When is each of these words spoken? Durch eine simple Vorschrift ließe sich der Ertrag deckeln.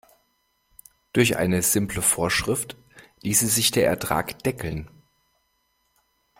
Durch 1.13 1.37
eine 1.37 1.61
simple 1.61 2.01
Vorschrift 2.01 2.75
ließe 3.21 3.45
sich 3.45 3.69
der 3.69 3.85
Ertrag 3.87 4.39
deckeln. 4.41 4.89